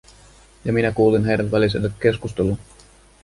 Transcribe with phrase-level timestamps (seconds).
[0.65, 2.57] Ja minä kuulin heidän välisensä keskustelun.